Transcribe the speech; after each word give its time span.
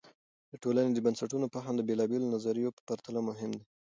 د 0.51 0.53
ټولنې 0.63 0.91
د 0.93 0.99
بنسټونو 1.05 1.45
فهم 1.53 1.73
د 1.77 1.81
بېلابیلو 1.89 2.31
نظریو 2.35 2.75
په 2.77 2.81
پرتله 2.87 3.19
مهم 3.29 3.51
دی. 3.59 3.63